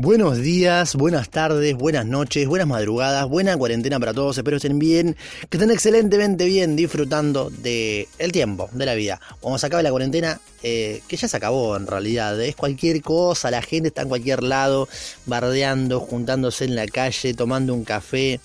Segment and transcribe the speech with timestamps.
[0.00, 4.38] Buenos días, buenas tardes, buenas noches, buenas madrugadas, buena cuarentena para todos.
[4.38, 5.16] Espero estén bien,
[5.50, 9.20] que estén excelentemente bien disfrutando del el tiempo, de la vida.
[9.40, 13.50] Cuando se acabe la cuarentena, eh, que ya se acabó en realidad, es cualquier cosa,
[13.50, 14.88] la gente está en cualquier lado,
[15.26, 18.38] bardeando, juntándose en la calle, tomando un café,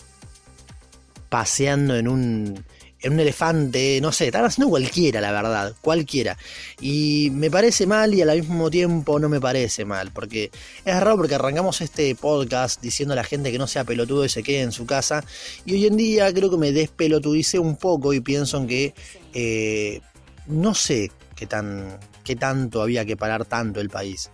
[1.30, 2.66] paseando en un,
[3.04, 6.38] en un elefante, no sé, están haciendo cualquiera, la verdad, cualquiera.
[6.80, 10.52] Y me parece mal y al mismo tiempo no me parece mal, porque
[10.86, 14.30] es raro porque arrancamos este podcast diciendo a la gente que no sea pelotudo y
[14.30, 15.24] se quede en su casa,
[15.66, 18.94] y hoy en día creo que me despelotudice un poco y pienso en que
[19.34, 20.00] eh,
[20.48, 24.32] no sé qué, tan, qué tanto había que parar tanto el país.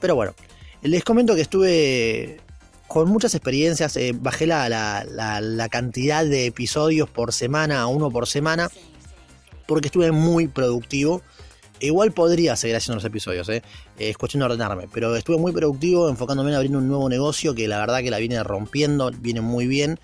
[0.00, 0.34] Pero bueno,
[0.82, 2.40] les comento que estuve
[2.88, 8.26] con muchas experiencias, eh, bajé la, la, cantidad de episodios por semana a uno por
[8.26, 8.70] semana,
[9.66, 11.22] porque estuve muy productivo.
[11.80, 13.62] Igual podría seguir haciendo los episodios, eh.
[13.98, 14.10] eh.
[14.10, 17.66] es cuestión de ordenarme, pero estuve muy productivo enfocándome en abrir un nuevo negocio que
[17.66, 19.98] la verdad que la viene rompiendo, viene muy bien.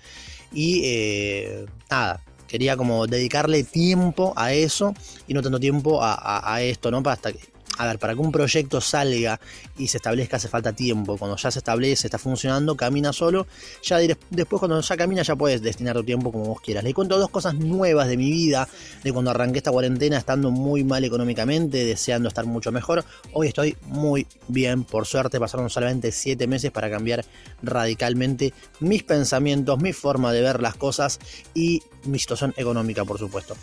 [0.51, 4.93] Y eh, nada, quería como dedicarle tiempo a eso
[5.27, 7.01] y no tanto tiempo a, a esto, ¿no?
[7.05, 7.50] Hasta que
[7.81, 9.39] a ver, para que un proyecto salga
[9.77, 11.17] y se establezca hace falta tiempo.
[11.17, 13.47] Cuando ya se establece, está funcionando, camina solo.
[13.81, 16.83] Ya después cuando ya camina ya puedes destinar tu tiempo como vos quieras.
[16.83, 18.67] Le cuento dos cosas nuevas de mi vida,
[19.03, 23.03] de cuando arranqué esta cuarentena estando muy mal económicamente, deseando estar mucho mejor.
[23.33, 27.25] Hoy estoy muy bien, por suerte pasaron solamente 7 meses para cambiar
[27.63, 31.19] radicalmente mis pensamientos, mi forma de ver las cosas
[31.55, 33.55] y mi situación económica, por supuesto.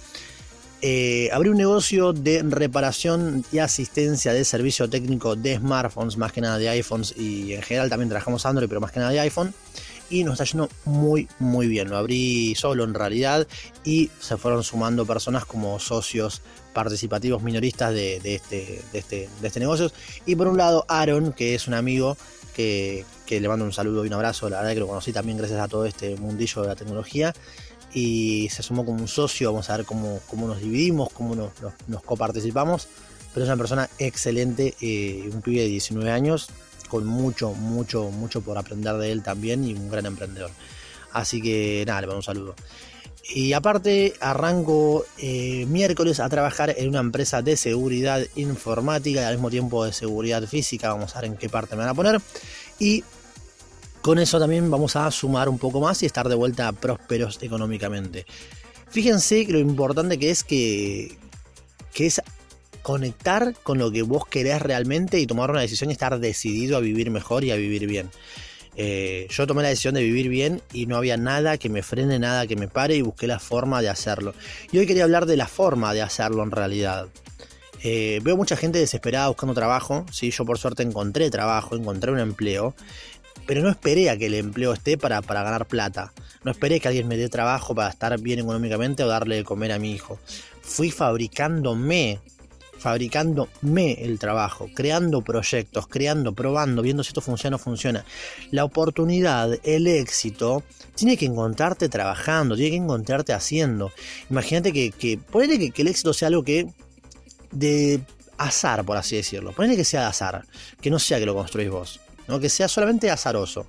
[0.81, 6.41] Eh, abrí un negocio de reparación y asistencia de servicio técnico de smartphones, más que
[6.41, 9.53] nada de iPhones y en general también trabajamos Android, pero más que nada de iPhone.
[10.11, 11.91] Y nos está yendo muy, muy bien.
[11.91, 13.47] Lo abrí solo en realidad
[13.85, 16.41] y se fueron sumando personas como socios
[16.73, 19.91] participativos minoristas de, este, de, este, de este negocio.
[20.25, 22.17] Y por un lado, Aaron, que es un amigo
[22.55, 24.49] que, que le mando un saludo y un abrazo.
[24.49, 27.35] La verdad que lo conocí también gracias a todo este mundillo de la tecnología
[27.93, 31.51] y se sumó como un socio, vamos a ver cómo, cómo nos dividimos, cómo nos,
[31.87, 32.89] nos, coparticipamos,
[33.33, 36.49] pero es una persona excelente, eh, un pibe de 19 años,
[36.89, 40.51] con mucho, mucho, mucho por aprender de él también y un gran emprendedor.
[41.13, 42.55] Así que nada, le mando un saludo.
[43.31, 49.35] Y aparte arranco eh, miércoles a trabajar en una empresa de seguridad informática y al
[49.35, 50.89] mismo tiempo de seguridad física.
[50.89, 52.21] Vamos a ver en qué parte me van a poner.
[52.79, 53.05] Y
[54.09, 58.25] con eso también vamos a sumar un poco más y estar de vuelta prósperos económicamente.
[58.89, 61.19] Fíjense lo importante que es que,
[61.95, 62.23] es
[62.81, 66.81] conectar con lo que vos querés realmente y tomar una decisión y estar decidido a
[66.81, 68.09] vivir mejor y a vivir bien.
[68.77, 72.19] Eh, yo tomé la decisión de vivir bien y no había nada que me frene,
[72.19, 74.33] nada que me pare y busqué la forma de hacerlo.
[74.73, 77.09] Y hoy quería hablar de la forma de hacerlo en realidad.
[77.83, 80.07] Eh, veo mucha gente desesperada buscando trabajo.
[80.11, 80.31] ¿sí?
[80.31, 82.75] Yo por suerte encontré trabajo, encontré un empleo
[83.47, 86.13] pero no esperé a que el empleo esté para, para ganar plata.
[86.45, 89.73] No esperé que alguien me dé trabajo para estar bien económicamente o darle de comer
[89.73, 90.19] a mi hijo.
[90.63, 92.21] Fui fabricándome
[92.79, 98.05] fabricándome el trabajo, creando proyectos, creando, probando, viendo si esto funciona o no funciona.
[98.51, 100.63] La oportunidad, el éxito,
[100.95, 103.93] tiene que encontrarte trabajando, tiene que encontrarte haciendo.
[104.31, 106.69] Imagínate que, que que, el éxito sea algo que
[107.51, 108.01] de
[108.37, 109.53] azar, por así decirlo.
[109.53, 110.45] Ponele que sea de azar,
[110.81, 112.01] que no sea que lo construís vos
[112.39, 113.67] que sea solamente azaroso.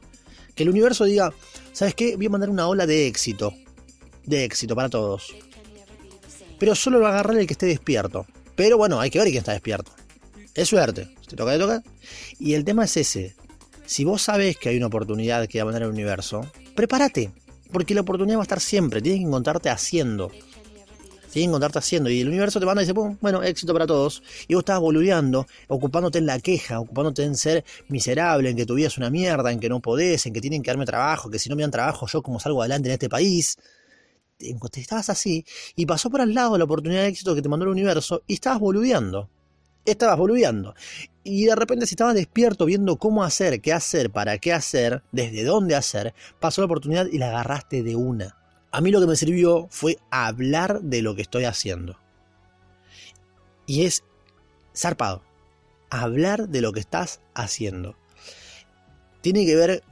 [0.53, 1.31] Que el universo diga,
[1.71, 2.15] ¿sabes qué?
[2.17, 3.53] Voy a mandar una ola de éxito.
[4.25, 5.33] De éxito para todos.
[6.59, 8.25] Pero solo lo va a agarrar el que esté despierto.
[8.55, 9.91] Pero bueno, hay que ver quién está despierto.
[10.53, 11.09] Es suerte.
[11.27, 11.83] te toca, de toca.
[12.37, 13.35] Y el tema es ese.
[13.85, 16.41] Si vos sabes que hay una oportunidad que va a mandar el universo,
[16.75, 17.31] prepárate.
[17.71, 19.01] Porque la oportunidad va a estar siempre.
[19.01, 20.31] Tienes que encontrarte haciendo
[21.31, 22.09] que encontrarte haciendo.
[22.09, 24.23] Y el universo te manda y dice, bueno, éxito para todos.
[24.47, 28.75] Y vos estás boludeando, ocupándote en la queja, ocupándote en ser miserable, en que tu
[28.75, 31.39] vida es una mierda, en que no podés, en que tienen que darme trabajo, que
[31.39, 33.57] si no me dan trabajo, yo como salgo adelante en este país.
[34.37, 35.45] Te estabas así
[35.75, 38.35] y pasó por al lado la oportunidad de éxito que te mandó el universo y
[38.35, 39.29] estabas boludeando.
[39.85, 40.75] Estabas boludeando.
[41.23, 45.43] Y de repente, si estabas despierto viendo cómo hacer, qué hacer, para qué hacer, desde
[45.43, 48.39] dónde hacer, pasó la oportunidad y la agarraste de una
[48.71, 51.97] a mí lo que me sirvió fue hablar de lo que estoy haciendo.
[53.65, 54.03] Y es
[54.75, 55.23] zarpado.
[55.89, 57.95] Hablar de lo que estás haciendo.
[59.21, 59.83] Tiene que ver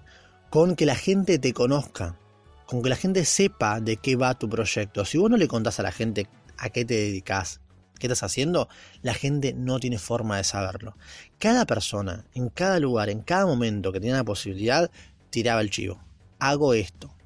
[0.50, 2.18] con que la gente te conozca,
[2.66, 5.06] con que la gente sepa de qué va tu proyecto.
[5.06, 6.28] Si vos no le contás a la gente
[6.58, 7.62] a qué te dedicas,
[8.00, 8.70] qué estás haciendo,
[9.02, 10.96] la gente no tiene forma de saberlo.
[11.40, 14.92] Cada persona, en cada lugar, en cada momento que tenía la posibilidad,
[15.32, 16.00] tiraba el chivo.
[16.40, 17.17] Hago esto,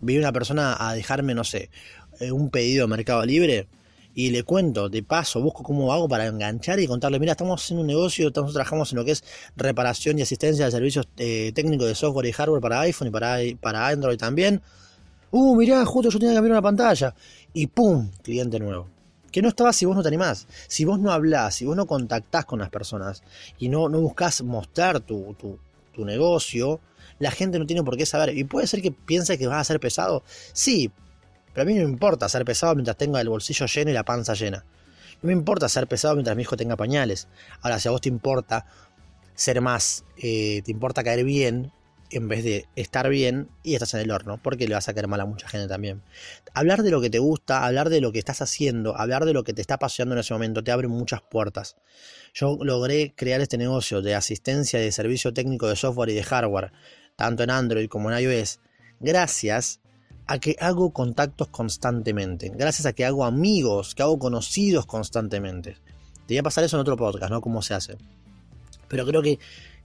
[0.00, 1.70] vi una persona a dejarme, no sé,
[2.20, 3.68] eh, un pedido de Mercado Libre
[4.14, 7.78] y le cuento, de paso, busco cómo hago para enganchar y contarle, mira, estamos en
[7.78, 9.24] un negocio, nosotros trabajamos en lo que es
[9.56, 13.38] reparación y asistencia de servicios eh, técnicos de software y hardware para iPhone y para,
[13.60, 14.60] para Android también.
[15.30, 17.14] Uh, mirá, justo yo tenía que cambiar una pantalla.
[17.52, 18.10] Y ¡pum!
[18.22, 18.88] Cliente nuevo.
[19.30, 21.86] Que no estaba si vos no te animás, si vos no hablás, si vos no
[21.86, 23.22] contactás con las personas
[23.60, 25.56] y no, no buscas mostrar tu, tu,
[25.92, 26.80] tu negocio,
[27.18, 28.36] la gente no tiene por qué saber.
[28.36, 30.22] Y puede ser que piense que vas a ser pesado.
[30.52, 30.90] Sí,
[31.52, 34.04] pero a mí no me importa ser pesado mientras tenga el bolsillo lleno y la
[34.04, 34.64] panza llena.
[35.22, 37.28] No me importa ser pesado mientras mi hijo tenga pañales.
[37.60, 38.66] Ahora, si a vos te importa
[39.34, 41.72] ser más, eh, te importa caer bien
[42.10, 45.08] en vez de estar bien y estás en el horno, porque le vas a caer
[45.08, 46.02] mal a mucha gente también.
[46.54, 49.44] Hablar de lo que te gusta, hablar de lo que estás haciendo, hablar de lo
[49.44, 51.76] que te está apasionando en ese momento, te abre muchas puertas.
[52.34, 56.72] Yo logré crear este negocio de asistencia de servicio técnico de software y de hardware,
[57.16, 58.60] tanto en Android como en iOS,
[59.00, 59.80] gracias
[60.26, 65.76] a que hago contactos constantemente, gracias a que hago amigos, que hago conocidos constantemente.
[66.26, 67.40] Te voy a pasar eso en otro podcast, ¿no?
[67.40, 67.98] Cómo se hace.
[68.86, 69.40] Pero creo que,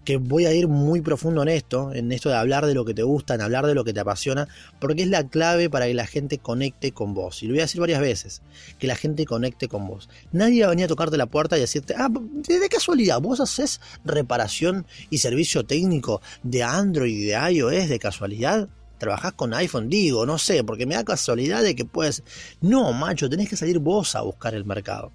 [0.06, 2.94] que voy a ir muy profundo en esto, en esto de hablar de lo que
[2.94, 4.48] te gusta, en hablar de lo que te apasiona,
[4.80, 7.44] porque es la clave para que la gente conecte con vos.
[7.44, 8.42] Y lo voy a decir varias veces,
[8.80, 10.08] que la gente conecte con vos.
[10.32, 13.82] Nadie va a venir a tocarte la puerta y decirte, ah, de casualidad, vos haces
[14.06, 20.26] reparación y servicio técnico de Android y de iOS de casualidad trabajás con iPhone, digo,
[20.26, 22.24] no sé, porque me da casualidad de que puedes...
[22.62, 25.12] No, macho, tenés que salir vos a buscar el mercado.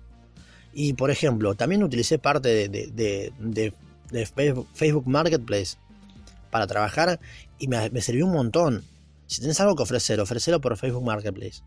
[0.73, 3.73] Y por ejemplo, también utilicé parte de, de,
[4.11, 5.77] Facebook Marketplace
[6.51, 7.21] para trabajar
[7.59, 8.85] y me, me, sirvió un montón.
[9.27, 11.63] Si tenés algo que ofrecer, ofrecelo por Facebook Marketplace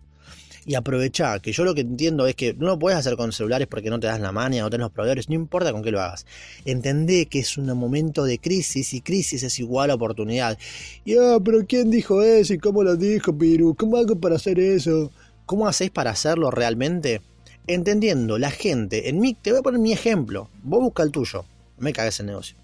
[0.66, 3.68] y aprovecha, que yo lo que entiendo es que no lo puedes hacer con celulares
[3.68, 6.02] porque no te das la mania, no tenés los proveedores, no importa con qué lo
[6.02, 6.26] hagas.
[6.66, 10.58] Entendé que es un momento de crisis y crisis es igual a oportunidad.
[11.06, 13.76] Ya, pero ¿quién dijo eso y cómo lo dijo, Piru?
[13.76, 15.12] ¿Cómo hago para hacer eso?
[15.46, 17.22] ¿Cómo hacéis para hacerlo realmente?
[17.68, 21.46] Entendiendo, la gente, en mí, te voy a poner mi ejemplo, vos busca el tuyo,
[21.78, 22.58] me cagues el negocio.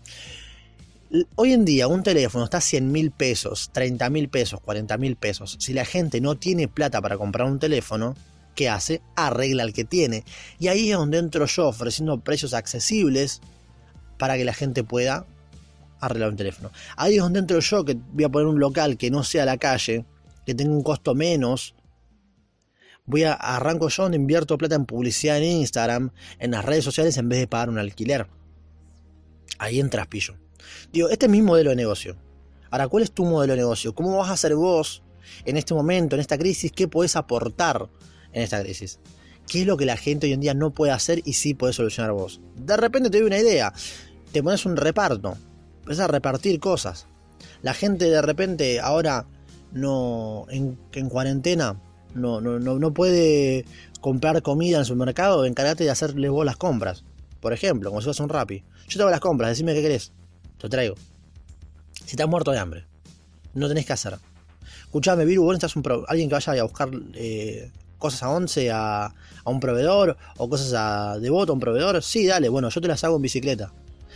[1.36, 5.16] Hoy en día un teléfono está a 100 mil pesos, 30 mil pesos, 40 mil
[5.16, 5.58] pesos.
[5.60, 8.16] Si la gente no tiene plata para comprar un teléfono,
[8.54, 9.02] ¿qué hace?
[9.16, 10.24] Arregla el que tiene.
[10.60, 13.42] Y ahí es donde entro yo ofreciendo precios accesibles
[14.20, 15.26] para que la gente pueda
[16.00, 16.72] arreglar un teléfono.
[16.96, 19.58] Ahí es donde entro yo que voy a poner un local que no sea la
[19.58, 20.06] calle,
[20.46, 21.74] que tenga un costo menos.
[23.06, 27.18] Voy a arranco yo donde invierto plata en publicidad en Instagram, en las redes sociales
[27.18, 28.28] en vez de pagar un alquiler.
[29.60, 30.36] Ahí entras pillo.
[30.92, 32.16] Digo, este es mi modelo de negocio.
[32.72, 33.94] Ahora, ¿cuál es tu modelo de negocio?
[33.94, 35.04] ¿Cómo vas a hacer vos
[35.46, 36.72] en este momento, en esta crisis?
[36.72, 37.90] ¿Qué podés aportar
[38.32, 39.00] en esta crisis?
[39.48, 41.74] ¿Qué es lo que la gente hoy en día no puede hacer y sí puede
[41.74, 42.40] solucionar vos?
[42.56, 43.74] De repente te doy una idea.
[44.32, 45.38] Te pones un reparto.
[45.80, 47.08] Empiezas a repartir cosas.
[47.62, 49.28] La gente de repente ahora
[49.72, 50.78] no en,
[51.10, 51.80] cuarentena
[52.14, 53.66] no, no, no, puede
[54.02, 57.04] comprar comida en su mercado, encárgate de hacerle vos las compras.
[57.40, 58.64] Por ejemplo, como si fuese un rapi.
[58.88, 60.12] Yo te hago las compras, decime qué querés.
[60.60, 60.96] Te traigo.
[62.06, 62.86] Si estás muerto de hambre,
[63.54, 64.18] no tenés que hacer.
[64.84, 69.14] Escuchame, Viru, vos un alguien que vaya a buscar eh, cosas a 11 a,
[69.46, 72.02] un proveedor o cosas a Devoto a un proveedor.
[72.02, 73.72] Sí, dale, bueno, yo te las hago en bicicleta.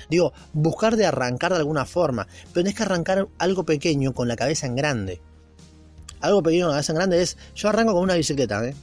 [0.09, 4.35] Digo, buscar de arrancar de alguna forma, pero tenés que arrancar algo pequeño con la
[4.35, 5.21] cabeza en grande.
[6.19, 8.75] Algo pequeño con la cabeza en grande es, yo arranco con una bicicleta, ¿eh?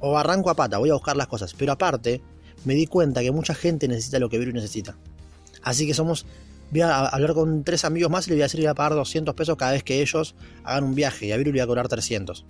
[0.00, 2.20] o arranco a pata, voy a buscar las cosas, pero aparte
[2.66, 4.98] me di cuenta que mucha gente necesita lo que Viru necesita.
[5.62, 6.26] Así que somos
[6.72, 8.74] voy a hablar con tres amigos más y le voy a decir que voy a
[8.74, 11.60] pagar 200 pesos cada vez que ellos hagan un viaje y a Viru le voy
[11.60, 12.44] a cobrar 300.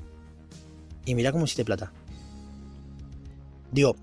[1.04, 1.92] Y mira cómo hiciste plata.
[3.70, 3.94] Digo,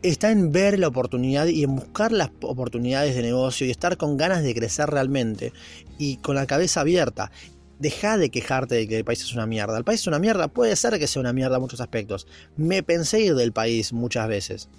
[0.00, 4.16] está en ver la oportunidad y en buscar las oportunidades de negocio y estar con
[4.16, 5.52] ganas de crecer realmente
[5.98, 7.30] y con la cabeza abierta.
[7.78, 9.76] Deja de quejarte de que el país es una mierda.
[9.76, 12.26] El país es una mierda, puede ser que sea una mierda en muchos aspectos.
[12.56, 14.70] Me pensé ir del país muchas veces.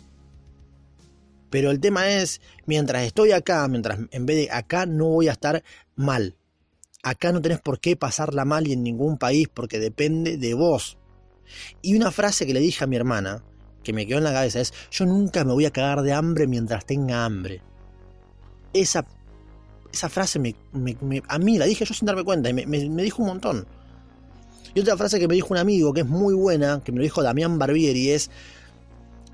[1.51, 5.33] Pero el tema es, mientras estoy acá, mientras en vez de acá no voy a
[5.33, 5.63] estar
[5.95, 6.37] mal.
[7.03, 10.97] Acá no tenés por qué pasarla mal y en ningún país porque depende de vos.
[11.81, 13.43] Y una frase que le dije a mi hermana,
[13.83, 16.47] que me quedó en la cabeza, es, yo nunca me voy a cagar de hambre
[16.47, 17.61] mientras tenga hambre.
[18.71, 19.05] Esa,
[19.91, 20.55] esa frase me,
[21.27, 23.67] a mí la dije yo sin darme cuenta y me, me dijo un montón.
[24.73, 27.03] Y otra frase que me dijo un amigo que es muy buena, que me lo
[27.03, 28.31] dijo Damián Barbieri, es,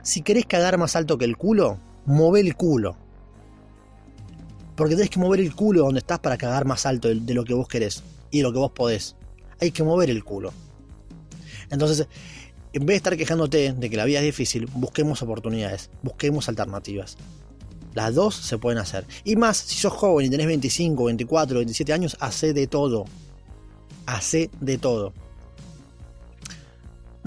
[0.01, 2.98] si querés cagar más alto que el culo, mover el culo.
[4.76, 7.54] Porque tenés que mover el culo donde estás para cagar más alto de, lo que
[7.54, 9.16] vos querés y de lo que vos podés.
[9.60, 10.54] Hay que mover el culo.
[11.70, 12.08] Entonces,
[12.74, 17.18] en vez de estar quejándote de que la vida es difícil, busquemos oportunidades, busquemos alternativas.
[17.94, 19.06] Las dos se pueden hacer.
[19.24, 23.06] Y más, si sos joven y tenés 25, 24, 27 años, hace de todo.
[24.06, 25.14] Hace de todo.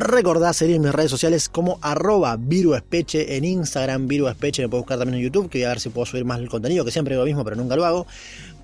[0.01, 5.19] Recordá seguir mis redes sociales como arroba viruespeche en Instagram, viruespeche, me puedes buscar también
[5.19, 7.23] en YouTube, que voy a ver si puedo subir más el contenido, que siempre digo
[7.23, 8.07] lo mismo, pero nunca lo hago.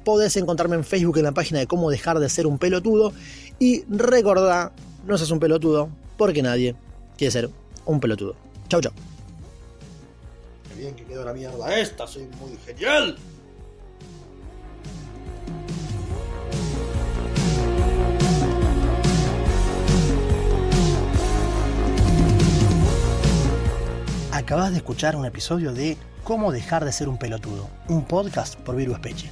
[0.03, 3.13] Podés encontrarme en Facebook en la página de cómo dejar de ser un pelotudo.
[3.59, 4.73] Y recordá,
[5.07, 6.75] no seas un pelotudo, porque nadie
[7.19, 7.51] quiere ser
[7.85, 8.35] un pelotudo.
[8.69, 8.93] Chau, chau.
[10.71, 13.15] Qué bien que quedó la mierda esta, soy muy genial.
[24.47, 28.77] Acabas de escuchar un episodio de Cómo dejar de ser un pelotudo, un podcast por
[28.77, 29.29] Virus Peche.